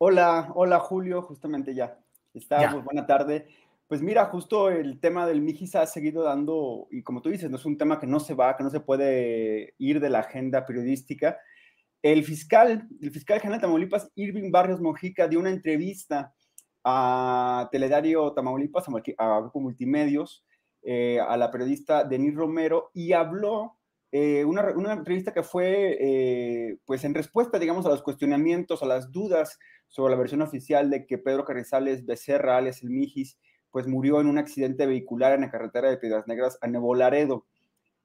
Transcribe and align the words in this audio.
Hola, 0.00 0.52
hola 0.54 0.78
Julio, 0.78 1.22
justamente 1.22 1.74
ya. 1.74 1.98
Está, 2.32 2.70
pues, 2.70 2.84
buena 2.84 3.04
tarde. 3.04 3.48
Pues 3.88 4.00
mira, 4.00 4.26
justo 4.26 4.70
el 4.70 5.00
tema 5.00 5.26
del 5.26 5.40
Mijis 5.40 5.74
ha 5.74 5.86
seguido 5.86 6.22
dando, 6.22 6.86
y 6.92 7.02
como 7.02 7.20
tú 7.20 7.30
dices, 7.30 7.50
no 7.50 7.56
es 7.56 7.64
un 7.64 7.76
tema 7.76 7.98
que 7.98 8.06
no 8.06 8.20
se 8.20 8.34
va, 8.34 8.56
que 8.56 8.62
no 8.62 8.70
se 8.70 8.78
puede 8.78 9.74
ir 9.78 9.98
de 9.98 10.08
la 10.08 10.20
agenda 10.20 10.66
periodística. 10.66 11.38
El 12.00 12.22
fiscal, 12.22 12.86
el 13.00 13.10
fiscal 13.10 13.40
general 13.40 13.58
de 13.58 13.62
Tamaulipas, 13.62 14.12
Irving 14.14 14.52
Barrios 14.52 14.80
Mojica, 14.80 15.26
dio 15.26 15.40
una 15.40 15.50
entrevista 15.50 16.32
a 16.84 17.68
Teledario 17.72 18.32
Tamaulipas, 18.34 18.86
a 19.18 19.40
Grupo 19.40 19.58
Multimedios, 19.58 20.44
eh, 20.82 21.18
a 21.18 21.36
la 21.36 21.50
periodista 21.50 22.04
Denis 22.04 22.36
Romero, 22.36 22.92
y 22.94 23.14
habló 23.14 23.77
eh, 24.10 24.44
una, 24.46 24.70
una, 24.70 24.94
entrevista 24.94 25.34
que 25.34 25.42
fue, 25.42 25.96
eh, 26.00 26.78
pues 26.86 27.04
en 27.04 27.14
respuesta, 27.14 27.58
digamos, 27.58 27.84
a 27.84 27.90
los 27.90 28.02
cuestionamientos, 28.02 28.82
a 28.82 28.86
las 28.86 29.12
dudas 29.12 29.58
sobre 29.88 30.12
la 30.12 30.18
versión 30.18 30.40
oficial 30.40 30.88
de 30.88 31.06
que 31.06 31.18
Pedro 31.18 31.44
Carrizales 31.44 32.06
Becerra, 32.06 32.56
alias 32.56 32.82
el 32.82 32.90
Mijis, 32.90 33.38
pues 33.70 33.86
murió 33.86 34.20
en 34.20 34.28
un 34.28 34.38
accidente 34.38 34.86
vehicular 34.86 35.34
en 35.34 35.42
la 35.42 35.50
carretera 35.50 35.90
de 35.90 35.98
Piedras 35.98 36.26
Negras 36.26 36.58
a 36.62 36.68
Nuevo 36.68 36.94
Laredo. 36.94 37.46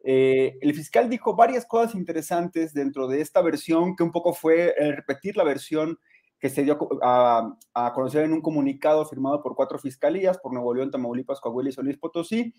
Eh, 0.04 0.58
el 0.60 0.74
fiscal 0.74 1.10
dijo 1.10 1.38
varias 1.38 1.66
cosas 1.66 1.96
interesantes 1.96 2.74
dentro 2.74 3.08
de 3.08 3.22
esta 3.22 3.42
versión, 3.42 3.96
que 3.96 4.04
un 4.04 4.12
poco 4.12 4.34
fue 4.34 4.76
repetir 4.78 5.38
la 5.38 5.46
versión 5.46 5.98
que 6.38 6.50
se 6.50 6.64
dio 6.64 6.78
a, 7.02 7.56
a, 7.74 7.94
conocer 7.94 8.26
en 8.26 8.34
un 8.34 8.42
comunicado 8.42 9.06
firmado 9.06 9.42
por 9.42 9.56
cuatro 9.56 9.80
fiscalías, 9.80 10.38
por 10.38 10.52
Nuevo 10.52 10.74
León, 10.74 10.92
Tamaulipas, 10.92 11.40
Coahuila 11.40 11.70
y 11.70 11.82
Luis 11.82 11.98
Potosí. 11.98 12.54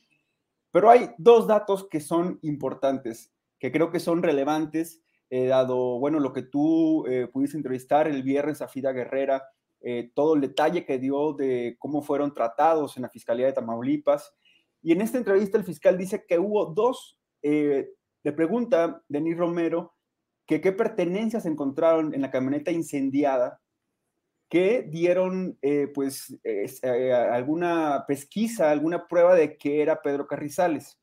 Pero 0.74 0.90
hay 0.90 1.10
dos 1.18 1.46
datos 1.46 1.86
que 1.88 2.00
son 2.00 2.40
importantes 2.42 3.32
que 3.60 3.70
creo 3.70 3.92
que 3.92 4.00
son 4.00 4.24
relevantes, 4.24 5.00
eh, 5.30 5.46
dado, 5.46 6.00
bueno, 6.00 6.18
lo 6.18 6.32
que 6.32 6.42
tú 6.42 7.06
eh, 7.06 7.28
pudiste 7.32 7.56
entrevistar 7.56 8.08
el 8.08 8.24
viernes 8.24 8.60
a 8.60 8.66
Fida 8.66 8.90
Guerrera, 8.90 9.44
eh, 9.82 10.10
todo 10.16 10.34
el 10.34 10.40
detalle 10.40 10.84
que 10.84 10.98
dio 10.98 11.32
de 11.32 11.76
cómo 11.78 12.02
fueron 12.02 12.34
tratados 12.34 12.96
en 12.96 13.04
la 13.04 13.08
Fiscalía 13.08 13.46
de 13.46 13.52
Tamaulipas. 13.52 14.34
Y 14.82 14.90
en 14.90 15.00
esta 15.00 15.16
entrevista 15.16 15.56
el 15.58 15.64
fiscal 15.64 15.96
dice 15.96 16.24
que 16.26 16.40
hubo 16.40 16.66
dos, 16.66 17.20
le 17.40 18.32
pregunta 18.34 19.00
Denis 19.08 19.36
Romero, 19.36 19.94
que 20.44 20.60
qué 20.60 20.72
pertenencias 20.72 21.46
encontraron 21.46 22.12
en 22.14 22.20
la 22.20 22.32
camioneta 22.32 22.72
incendiada 22.72 23.60
que 24.48 24.82
dieron 24.82 25.58
pues 25.94 26.38
alguna 26.82 28.04
pesquisa, 28.06 28.70
alguna 28.70 29.08
prueba 29.08 29.34
de 29.34 29.56
que 29.56 29.82
era 29.82 30.02
Pedro 30.02 30.26
Carrizales 30.26 30.98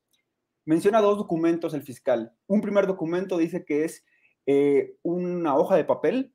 menciona 0.64 1.00
dos 1.00 1.18
documentos 1.18 1.74
el 1.74 1.82
fiscal. 1.82 2.32
Un 2.46 2.60
primer 2.60 2.86
documento 2.86 3.38
dice 3.38 3.64
que 3.64 3.84
es 3.84 4.04
eh, 4.46 4.96
una 5.02 5.56
hoja 5.56 5.76
de 5.76 5.84
papel 5.84 6.32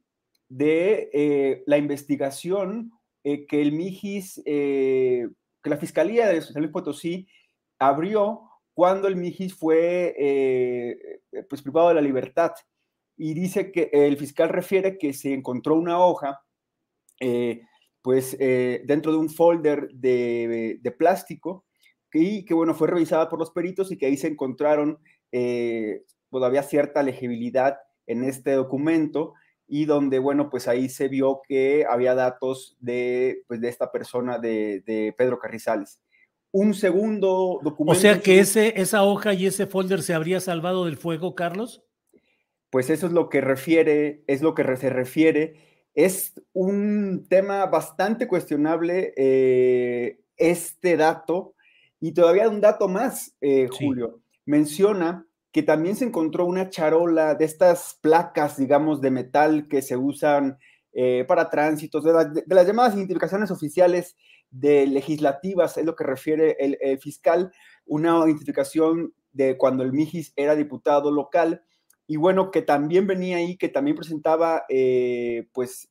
de 0.50 1.10
eh, 1.14 1.64
la 1.66 1.78
investigación 1.78 2.92
eh, 3.24 3.46
que 3.46 3.62
el 3.62 3.74
MIGIS, 3.74 4.42
que 4.46 5.30
la 5.64 5.78
Fiscalía 5.78 6.28
de 6.28 6.42
San 6.42 6.62
Luis 6.62 6.72
Potosí 6.72 7.28
abrió 7.80 8.42
cuando 8.74 9.08
el 9.08 9.16
MIGIS 9.16 9.56
fue 9.56 11.20
pues, 11.50 11.62
privado 11.62 11.90
de 11.90 11.96
la 11.96 12.02
libertad. 12.02 12.52
Y 13.18 13.34
dice 13.34 13.72
que 13.72 13.90
el 13.92 14.18
fiscal 14.18 14.50
refiere 14.50 14.98
que 14.98 15.12
se 15.12 15.34
encontró 15.34 15.76
una 15.76 16.00
hoja, 16.00 16.46
pues 18.02 18.38
dentro 18.38 19.12
de 19.12 19.18
un 19.18 19.30
folder 19.30 19.90
de, 19.94 20.80
de 20.82 20.92
plástico, 20.92 21.66
y 22.18 22.46
que 22.46 22.54
bueno, 22.54 22.74
fue 22.74 22.88
revisada 22.88 23.30
por 23.30 23.40
los 23.40 23.52
peritos 23.52 23.92
y 23.92 23.98
que 23.98 24.08
ahí 24.08 24.18
se 24.18 24.28
encontraron 24.28 25.00
eh, 25.32 26.04
todavía 26.32 26.64
cierta 26.64 27.04
legibilidad 27.04 27.78
en 28.08 28.24
este 28.24 28.54
documento 28.54 29.34
y 29.68 29.86
donde, 29.86 30.18
bueno, 30.18 30.50
pues 30.50 30.68
ahí 30.68 30.90
se 30.90 31.10
vio 31.10 31.42
que 31.48 31.86
había 31.88 32.16
datos 32.16 32.78
de, 32.80 33.44
pues, 33.48 33.60
de 33.60 33.68
esta 33.68 33.92
persona, 33.92 34.40
de, 34.40 34.82
de 34.86 35.14
Pedro 35.18 35.40
Carrizales. 35.40 36.02
Un 36.52 36.74
segundo 36.74 37.60
documento. 37.62 37.98
O 37.98 38.02
sea 38.02 38.22
que 38.22 38.40
ese, 38.40 38.80
esa 38.82 39.04
hoja 39.04 39.34
y 39.34 39.46
ese 39.46 39.68
folder 39.68 40.02
se 40.02 40.14
habría 40.14 40.40
salvado 40.40 40.86
del 40.86 40.96
fuego, 40.96 41.36
Carlos. 41.36 41.84
Pues 42.70 42.90
eso 42.90 43.08
es 43.08 43.14
lo 43.14 43.30
que 43.30 43.42
refiere, 43.42 44.24
es 44.28 44.42
lo 44.42 44.56
que 44.56 44.64
se 44.78 44.90
refiere. 44.90 45.56
Es 45.98 46.40
un 46.54 47.26
tema 47.28 47.66
bastante 47.66 48.28
cuestionable 48.28 49.16
eh, 49.18 50.20
este 50.38 50.96
dato, 50.96 51.56
y 52.00 52.12
todavía 52.12 52.48
un 52.50 52.62
dato 52.62 52.88
más, 52.88 53.36
eh, 53.42 53.68
Julio, 53.68 54.22
menciona 54.46 55.26
que 55.52 55.64
también 55.64 55.96
se 55.96 56.06
encontró 56.06 56.46
una 56.46 56.70
charola 56.70 57.34
de 57.34 57.46
estas 57.46 57.98
placas, 58.00 58.58
digamos, 58.58 59.02
de 59.02 59.10
metal 59.10 59.68
que 59.68 59.82
se 59.82 59.98
usan 59.98 60.60
eh, 60.94 61.26
para 61.28 61.50
tránsitos, 61.50 62.04
de, 62.04 62.44
las 62.46 62.68
llamadas 62.68 62.96
identificaciones 62.96 63.50
oficiales 63.50 64.16
de 64.52 64.86
legislativas, 64.86 65.80
es 65.80 65.86
lo 65.86 65.96
que 65.96 66.04
refiere 66.04 66.58
el, 66.60 67.00
fiscal, 67.00 67.52
una 67.88 68.24
identificación 68.24 69.16
de 69.32 69.58
cuando 69.58 69.82
el 69.82 69.94
Mijis 69.94 70.32
era 70.36 70.56
diputado 70.56 71.10
local, 71.10 71.64
y 72.08 72.16
bueno, 72.18 72.52
que 72.52 72.62
también 72.62 73.06
venía 73.06 73.38
ahí, 73.38 73.58
que 73.58 73.70
también 73.70 73.98
presentaba, 73.98 74.64
eh, 74.70 75.48
pues, 75.54 75.88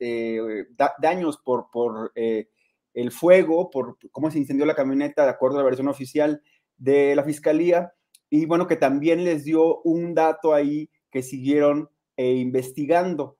daños 0.99 1.38
por, 1.38 1.71
por 1.71 2.12
el 2.15 3.10
fuego, 3.12 3.71
por 3.71 3.99
cómo 4.10 4.31
se 4.31 4.38
incendió 4.38 4.65
la 4.65 4.75
camioneta, 4.75 5.25
de 5.25 5.31
acuerdo 5.31 5.56
a 5.56 5.60
la 5.60 5.66
versión 5.66 5.88
oficial 5.88 6.43
de 6.78 7.15
la 7.15 7.25
fiscalía, 7.25 7.93
y 8.31 8.47
bueno, 8.47 8.66
que 8.66 8.77
también 8.77 9.25
les 9.25 9.44
dio 9.44 9.81
un 9.82 10.15
dato 10.15 10.53
ahí 10.53 10.91
que 11.10 11.22
siguieron 11.22 11.91
eh, 12.16 12.34
investigando. 12.34 13.38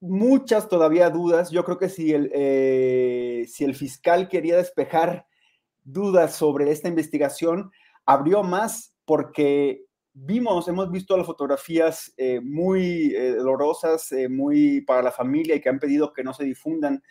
Muchas 0.00 0.68
todavía 0.68 1.08
dudas. 1.10 1.50
Yo 1.50 1.64
creo 1.64 1.78
que 1.78 1.88
si 1.88 2.12
el, 2.12 2.30
eh, 2.34 3.46
si 3.48 3.64
el 3.64 3.74
fiscal 3.74 4.28
quería 4.28 4.56
despejar 4.56 5.26
dudas 5.82 6.34
sobre 6.34 6.70
esta 6.70 6.88
investigación, 6.88 7.70
abrió 8.04 8.42
más 8.42 8.94
porque 9.04 9.83
vimos, 10.14 10.68
hemos 10.68 10.90
visto 10.90 11.16
las 11.16 11.26
fotografías 11.26 12.14
eh, 12.16 12.40
muy 12.40 13.10
dolorosas, 13.10 14.10
muy 14.30 14.80
para 14.80 15.02
la 15.02 15.12
familia 15.12 15.54
y 15.54 15.60
que 15.60 15.68
han 15.68 15.78
pedido 15.78 16.12
que 16.12 16.24
no 16.24 16.32
se 16.32 16.44
difundan 16.44 17.02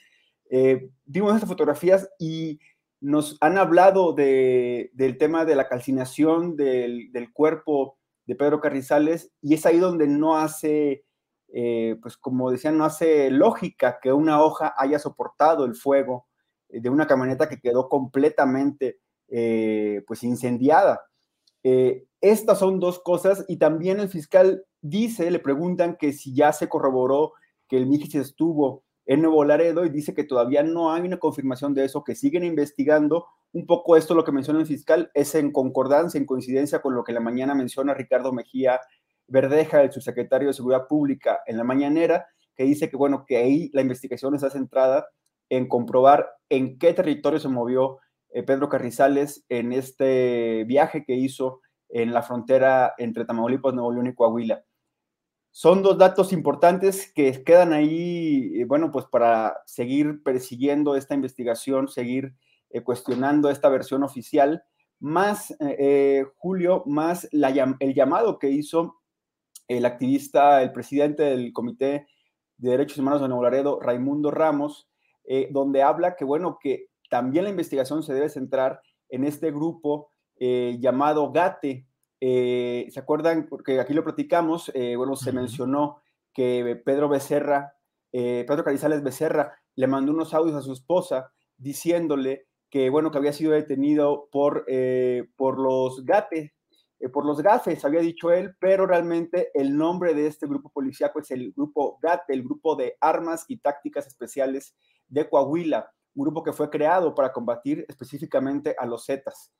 eh, 0.56 0.88
vimos 1.06 1.34
estas 1.34 1.50
fotografías 1.50 2.08
y 2.20 2.60
nos 3.02 3.38
han 3.42 3.58
hablado 3.58 4.14
del 4.14 5.18
tema 5.18 5.46
de 5.46 5.56
la 5.56 5.68
calcinación 5.68 6.56
del, 6.56 7.10
cuerpo 7.34 7.98
de 8.28 8.36
Pedro 8.36 8.62
Carrizales 8.62 9.34
y 9.42 9.56
es 9.56 9.66
ahí 9.66 9.80
donde 9.80 10.08
no 10.08 10.38
hace, 10.38 11.06
eh, 11.48 11.98
pues 12.04 12.18
como 12.18 12.52
decían, 12.52 12.78
no 12.78 12.86
hace 12.86 13.32
lógica 13.32 13.98
que 14.00 14.14
una 14.14 14.44
hoja 14.44 14.76
haya 14.78 15.00
soportado 15.00 15.66
el 15.66 15.74
fuego 15.74 16.28
de 16.70 16.88
una 16.88 17.08
camioneta 17.08 17.50
que 17.50 17.60
quedó 17.60 17.90
completamente 17.90 19.00
eh, 19.30 20.04
pues 20.06 20.24
incendiada. 20.24 21.02
Estas 21.64 22.60
son 22.60 22.80
dos 22.80 23.00
cosas 23.00 23.46
y 23.48 23.58
también 23.58 24.00
el 24.00 24.10
fiscal 24.10 24.66
dice, 24.82 25.32
le 25.32 25.40
preguntan 25.40 25.96
que 25.98 26.14
si 26.14 26.36
ya 26.36 26.52
se 26.54 26.70
corroboró 26.70 27.34
que 27.68 27.78
el 27.78 27.88
Mijis 27.88 28.16
estuvo 28.16 28.84
en 29.06 29.22
Nuevo 29.22 29.44
Laredo 29.44 29.86
y 29.86 29.90
dice 29.90 30.14
que 30.14 30.24
todavía 30.24 30.64
no 30.64 30.94
hay 30.94 31.02
una 31.02 31.18
confirmación 31.18 31.74
de 31.74 31.86
eso, 31.86 32.04
que 32.04 32.16
siguen 32.16 32.44
investigando. 32.44 33.26
Un 33.52 33.66
poco 33.66 33.98
esto 33.98 34.16
lo 34.16 34.24
que 34.24 34.32
menciona 34.32 34.60
el 34.60 34.66
fiscal 34.66 35.12
es 35.14 35.36
en 35.36 35.52
concordancia, 35.52 36.18
en 36.18 36.26
coincidencia 36.26 36.82
con 36.82 36.96
lo 36.96 37.04
que 37.04 37.14
la 37.14 37.20
mañana 37.20 37.54
menciona 37.54 37.94
Ricardo 37.94 38.32
Mejía 38.32 38.80
Verdeja, 39.28 39.82
el 39.82 39.92
subsecretario 39.92 40.48
de 40.48 40.54
Seguridad 40.54 40.88
Pública, 40.88 41.40
en 41.46 41.58
la 41.58 41.64
mañanera, 41.64 42.28
que 42.56 42.64
dice 42.64 42.90
que, 42.90 42.98
bueno, 42.98 43.26
que 43.28 43.38
ahí 43.38 43.70
la 43.74 43.82
investigación 43.82 44.36
está 44.36 44.50
centrada 44.50 45.08
en 45.50 45.68
comprobar 45.68 46.30
en 46.50 46.78
qué 46.78 46.94
territorio 46.94 47.40
se 47.40 47.50
movió 47.50 47.98
eh, 47.98 48.00
Pedro 48.42 48.70
Carrizales 48.70 49.46
en 49.50 49.74
este 49.74 50.64
viaje 50.64 51.04
que 51.06 51.14
hizo 51.14 51.62
en 51.90 52.14
la 52.14 52.24
frontera 52.24 52.96
entre 52.98 53.26
Tamaulipas, 53.26 53.74
Nuevo 53.74 53.92
León 53.92 54.08
y 54.08 54.16
Coahuila. 54.16 54.64
Son 55.52 55.84
dos 55.84 56.00
datos 56.00 56.34
importantes 56.34 57.14
que 57.14 57.44
quedan 57.44 57.74
ahí, 57.74 58.54
eh, 58.56 58.66
bueno, 58.66 58.92
pues 58.92 59.06
para 59.06 59.58
seguir 59.68 60.24
persiguiendo 60.24 60.96
esta 60.96 61.14
investigación, 61.14 61.88
seguir 61.88 62.34
eh, 62.72 62.82
cuestionando 62.82 63.52
esta 63.52 63.70
versión 63.70 64.04
oficial, 64.04 64.64
más, 65.00 65.54
Julio, 66.38 66.84
más 66.86 67.28
el 67.32 67.94
llamado 67.94 68.40
que 68.40 68.50
hizo 68.50 69.04
el 69.68 69.86
activista, 69.86 70.62
el 70.62 70.72
presidente 70.72 71.24
del 71.24 71.54
Comité 71.54 72.08
de 72.58 72.72
Derechos 72.72 72.98
Humanos 72.98 73.22
de 73.22 73.28
Nuevo 73.28 73.44
Laredo, 73.44 73.80
Raimundo 73.80 74.32
Ramos, 74.32 74.90
eh, 75.26 75.50
donde 75.52 75.82
habla 75.82 76.16
que, 76.16 76.26
bueno, 76.26 76.58
que 76.62 76.88
también 77.14 77.44
la 77.44 77.52
investigación 77.52 78.02
se 78.02 78.12
debe 78.12 78.28
centrar 78.28 78.82
en 79.08 79.24
este 79.24 79.52
grupo 79.52 80.10
eh, 80.40 80.78
llamado 80.80 81.32
GATE. 81.32 81.86
Eh, 82.20 82.88
¿Se 82.90 83.00
acuerdan? 83.00 83.46
Porque 83.48 83.80
aquí 83.80 83.94
lo 83.94 84.04
platicamos, 84.04 84.72
bueno, 84.98 85.16
se 85.16 85.32
mencionó 85.32 86.02
que 86.34 86.82
Pedro 86.84 87.10
Becerra, 87.10 87.76
Pedro 88.12 88.64
Carizales 88.64 89.04
Becerra, 89.04 89.54
le 89.76 89.86
mandó 89.86 90.12
unos 90.12 90.34
audios 90.34 90.56
a 90.56 90.64
su 90.64 90.74
esposa 90.74 91.32
diciéndole 91.56 92.48
que, 92.72 92.90
bueno, 92.90 93.12
que 93.12 93.20
había 93.20 93.32
sido 93.32 93.52
detenido 93.52 94.28
por, 94.32 94.66
por 95.36 95.60
los 95.60 96.04
GATE, 96.04 96.56
eh, 97.04 97.10
por 97.10 97.26
los 97.26 97.42
gafes, 97.42 97.84
había 97.84 98.00
dicho 98.00 98.32
él, 98.32 98.56
pero 98.60 98.88
realmente 98.88 99.52
el 99.54 99.76
nombre 99.76 100.14
de 100.14 100.28
este 100.28 100.48
grupo 100.48 100.70
policíaco 100.70 101.20
es 101.20 101.32
el 101.32 101.52
grupo 101.52 102.00
GAT, 102.02 102.22
el 102.30 102.44
grupo 102.44 102.78
de 102.78 102.96
armas 103.02 103.44
y 103.50 103.58
tácticas 103.58 104.08
especiales 104.08 104.74
de 105.10 105.30
Coahuila, 105.30 105.92
un 106.16 106.24
grupo 106.24 106.44
que 106.44 106.54
fue 106.54 106.70
creado 106.70 107.16
para 107.16 107.32
combatir 107.32 107.86
específicamente 107.88 108.76
a 108.78 108.86
los 108.86 109.06
Zetas. 109.06 109.52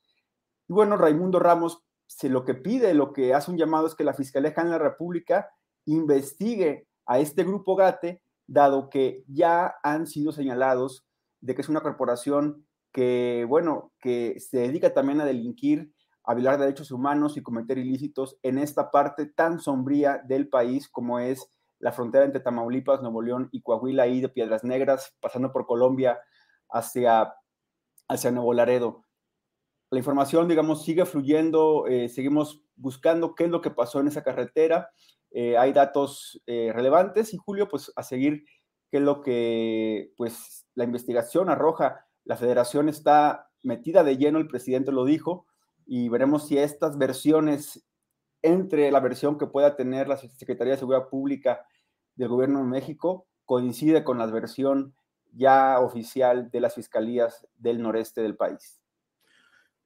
Y 0.68 0.74
bueno, 0.74 0.98
Raimundo 0.98 1.40
Ramos 1.40 1.84
lo 2.22 2.46
que 2.46 2.54
pide, 2.54 2.94
lo 2.94 3.12
que 3.12 3.34
hace 3.34 3.52
un 3.52 3.58
llamado 3.58 3.88
es 3.88 3.96
que 3.96 4.04
la 4.04 4.14
Fiscalía 4.14 4.52
General 4.52 4.80
de 4.80 4.84
la 4.84 4.90
República 4.92 5.50
investigue 5.86 6.88
a 7.06 7.20
este 7.20 7.44
grupo 7.44 7.76
GATE, 7.76 8.22
dado 8.48 8.90
que 8.90 9.24
ya 9.28 9.76
han 9.84 10.08
sido 10.08 10.32
señalados 10.32 11.06
de 11.42 11.56
que 11.56 11.62
es 11.62 11.70
una 11.70 11.82
corporación 11.82 12.66
que, 12.92 13.46
bueno, 13.48 13.92
que 14.00 14.40
se 14.40 14.60
dedica 14.60 14.94
también 14.94 15.22
a 15.22 15.26
delinquir 15.26 15.92
a 16.26 16.34
violar 16.36 16.58
derechos 16.58 16.92
humanos 16.92 17.36
y 17.36 17.44
cometer 17.44 17.78
ilícitos 17.78 18.38
en 18.44 18.58
esta 18.58 18.92
parte 18.92 19.26
tan 19.26 19.60
sombría 19.60 20.22
del 20.26 20.48
país 20.48 20.88
como 20.88 21.20
es 21.20 21.50
la 21.80 21.92
frontera 21.92 22.24
entre 22.24 22.40
Tamaulipas, 22.40 23.02
Nuevo 23.02 23.22
León 23.22 23.50
y 23.52 23.62
Coahuila 23.62 24.08
y 24.08 24.22
de 24.22 24.30
Piedras 24.30 24.64
Negras, 24.64 25.14
pasando 25.20 25.52
por 25.52 25.66
Colombia 25.66 26.18
hacia, 26.74 27.34
hacia 28.08 28.32
Nuevo 28.32 28.54
Laredo. 28.54 29.06
La 29.90 30.00
información, 30.00 30.48
digamos, 30.48 30.84
sigue 30.84 31.06
fluyendo, 31.06 31.86
eh, 31.88 32.10
seguimos 32.10 32.64
buscando 32.76 33.36
qué 33.36 33.46
es 33.46 33.52
lo 33.52 33.62
que 33.62 33.70
pasó 33.70 34.00
en 34.00 34.08
esa 34.08 34.24
carretera. 34.24 34.90
Eh, 35.32 35.56
hay 35.58 35.72
datos 35.72 36.42
eh, 36.48 36.72
relevantes 36.74 37.34
y 37.34 37.38
Julio, 37.38 37.70
pues 37.70 37.92
a 37.96 38.04
seguir 38.04 38.46
qué 38.90 38.98
es 38.98 39.04
lo 39.04 39.22
que, 39.22 40.12
pues, 40.18 40.66
la 40.74 40.84
investigación 40.84 41.50
arroja. 41.50 42.08
La 42.24 42.38
federación 42.38 42.90
está 42.90 43.52
metida 43.62 44.04
de 44.04 44.18
lleno, 44.18 44.40
el 44.40 44.48
presidente 44.48 44.92
lo 44.92 45.06
dijo, 45.06 45.46
y 45.86 46.10
veremos 46.10 46.48
si 46.48 46.58
estas 46.58 46.98
versiones, 46.98 47.86
entre 48.42 48.92
la 48.92 49.00
versión 49.00 49.38
que 49.38 49.48
pueda 49.48 49.76
tener 49.76 50.08
la 50.08 50.18
Secretaría 50.18 50.74
de 50.74 50.80
Seguridad 50.80 51.08
Pública 51.08 51.66
del 52.16 52.28
Gobierno 52.30 52.60
de 52.60 52.66
México, 52.66 53.28
coincide 53.46 54.04
con 54.04 54.18
la 54.18 54.26
versión 54.26 54.96
ya 55.34 55.80
oficial 55.80 56.50
de 56.52 56.62
las 56.62 56.76
fiscalías 56.76 57.48
del 57.58 57.82
noreste 57.82 58.22
del 58.22 58.36
país. 58.36 58.80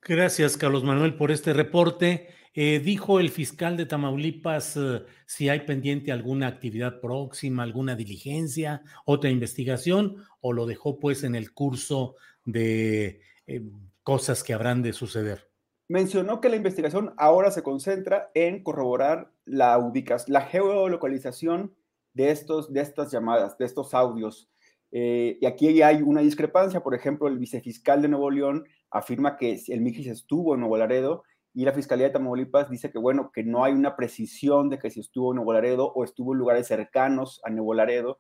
Gracias, 0.02 0.58
Carlos 0.58 0.84
Manuel, 0.84 1.16
por 1.16 1.32
este 1.32 1.54
reporte. 1.54 2.30
Eh, 2.54 2.80
dijo 2.80 3.20
el 3.20 3.30
fiscal 3.30 3.78
de 3.78 3.86
Tamaulipas 3.86 4.78
eh, 4.78 5.04
si 5.26 5.50
hay 5.50 5.62
pendiente 5.62 6.12
alguna 6.12 6.48
actividad 6.48 7.00
próxima, 7.00 7.64
alguna 7.64 7.96
diligencia, 7.96 8.82
otra 9.06 9.30
investigación, 9.30 10.24
o 10.42 10.54
lo 10.54 10.66
dejó 10.66 11.00
pues 11.00 11.24
en 11.24 11.36
el 11.36 11.54
curso 11.54 12.16
de 12.46 13.22
eh, 13.46 13.62
cosas 14.02 14.44
que 14.44 14.54
habrán 14.54 14.82
de 14.82 14.94
suceder 14.94 15.48
mencionó 15.88 16.42
que 16.42 16.50
la 16.50 16.56
investigación 16.56 17.14
ahora 17.18 17.52
se 17.52 17.64
concentra 17.64 18.30
en 18.34 18.64
corroborar 18.64 19.32
la 19.46 19.78
ubicación, 19.78 20.34
la 20.34 20.42
geolocalización 20.42 21.76
de, 22.14 22.32
estos, 22.32 22.74
de 22.74 22.82
estas 22.82 23.12
llamadas, 23.12 23.58
de 23.58 23.66
estos 23.66 23.94
audios. 23.94 24.50
Eh, 25.00 25.38
y 25.40 25.46
aquí 25.46 25.80
hay 25.84 26.02
una 26.02 26.22
discrepancia, 26.22 26.82
por 26.82 26.96
ejemplo, 26.96 27.28
el 27.28 27.38
vicefiscal 27.38 28.02
de 28.02 28.08
Nuevo 28.08 28.32
León 28.32 28.66
afirma 28.90 29.38
que 29.38 29.62
el 29.68 29.82
Mijis 29.82 30.08
estuvo 30.08 30.56
en 30.56 30.62
Nuevo 30.62 30.76
Laredo 30.76 31.24
y 31.54 31.66
la 31.66 31.74
Fiscalía 31.74 32.08
de 32.08 32.14
Tamaulipas 32.14 32.68
dice 32.68 32.90
que, 32.90 32.98
bueno, 32.98 33.30
que 33.32 33.44
no 33.44 33.64
hay 33.64 33.74
una 33.74 33.96
precisión 33.96 34.70
de 34.70 34.80
que 34.80 34.90
si 34.90 35.02
estuvo 35.02 35.32
en 35.32 35.36
Nuevo 35.36 35.54
Laredo 35.54 35.94
o 35.94 36.04
estuvo 36.04 36.34
en 36.34 36.40
lugares 36.40 36.66
cercanos 36.66 37.40
a 37.44 37.52
Nuevo 37.52 37.76
Laredo. 37.76 38.18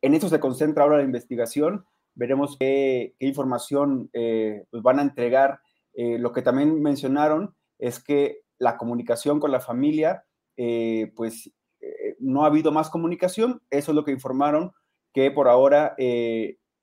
En 0.00 0.14
eso 0.14 0.30
se 0.30 0.40
concentra 0.40 0.84
ahora 0.84 0.96
la 0.96 1.02
investigación. 1.02 1.84
Veremos 2.14 2.56
qué, 2.58 3.14
información 3.18 4.08
eh, 4.14 4.64
pues 4.70 4.82
van 4.82 5.00
a 5.00 5.02
entregar 5.02 5.60
eh, 5.92 6.18
lo 6.18 6.32
que 6.32 6.40
también 6.40 6.80
mencionaron 6.80 7.54
es 7.78 8.02
que 8.02 8.40
la 8.58 8.78
comunicación 8.78 9.40
con 9.40 9.52
la 9.52 9.60
familia, 9.60 10.24
pues 11.14 11.52
no 12.18 12.44
ha 12.44 12.46
habido 12.46 12.72
más 12.72 12.88
comunicación. 12.88 13.60
Eso 13.70 13.92
es 13.92 13.94
lo 13.94 14.04
que 14.04 14.10
informaron, 14.10 14.72
que 15.12 15.30
por 15.30 15.48
ahora 15.48 15.96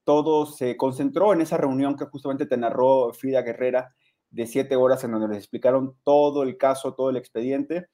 todo 0.04 0.46
se 0.46 0.78
concentró 0.78 1.34
en 1.34 1.42
esa 1.42 1.58
reunión 1.58 1.96
que 1.96 2.06
justamente 2.06 2.46
te 2.46 2.58
narró 2.58 3.12
Frida 3.14 3.42
Guerrera 3.42 3.94
de 4.30 4.46
siete 4.46 4.76
horas 4.76 5.04
en 5.04 5.12
donde 5.12 5.28
les 5.28 5.38
explicaron 5.38 5.96
todo 6.04 6.44
el 6.44 6.58
caso, 6.58 6.94
todo 6.94 7.10
el 7.10 7.18
expediente, 7.18 7.88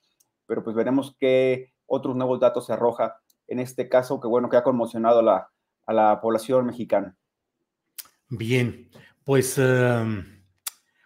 pero 0.45 0.63
pues 0.63 0.75
veremos 0.75 1.15
qué 1.19 1.73
otros 1.85 2.15
nuevos 2.15 2.39
datos 2.39 2.65
se 2.65 2.73
arroja 2.73 3.15
en 3.47 3.59
este 3.59 3.89
caso 3.89 4.19
que 4.19 4.27
bueno, 4.27 4.49
que 4.49 4.57
ha 4.57 4.63
conmocionado 4.63 5.19
a 5.19 5.23
la, 5.23 5.49
a 5.85 5.93
la 5.93 6.21
población 6.21 6.65
mexicana. 6.65 7.15
Bien, 8.29 8.89
pues... 9.23 9.57
Em, 9.57 10.41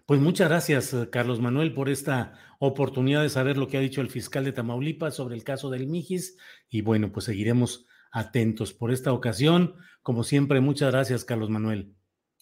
pues 0.07 0.21
muchas 0.21 0.49
gracias, 0.49 0.93
eh, 0.93 1.09
Carlos 1.09 1.41
Manuel, 1.41 1.73
por 1.73 1.89
esta 1.89 2.33
oportunidad 2.59 3.23
de 3.23 3.29
saber 3.29 3.57
lo 3.57 3.67
que 3.67 3.77
ha 3.77 3.81
dicho 3.81 4.01
el 4.01 4.11
fiscal 4.11 4.45
de 4.45 4.51
Tamaulipas 4.51 5.15
sobre 5.15 5.33
el 5.33 5.43
caso 5.43 5.71
del 5.71 5.87
Mijis. 5.87 6.37
Y 6.69 6.81
bueno, 6.81 7.11
pues 7.11 7.25
seguiremos 7.25 7.87
atentos 8.15 8.73
por 8.73 8.91
esta 8.91 9.11
ocasión. 9.11 9.75
Como 10.01 10.23
siempre, 10.23 10.61
muchas 10.61 10.91
gracias, 10.91 11.25
Carlos 11.25 11.49
Manuel. 11.49 11.93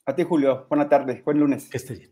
A 0.05 0.15
ti, 0.15 0.23
Julio. 0.23 0.67
Buena 0.69 0.87
tarde. 0.87 1.23
Buen 1.25 1.39
lunes. 1.39 1.69
Que 1.69 1.77
esté 1.77 1.95
bien. 1.95 2.11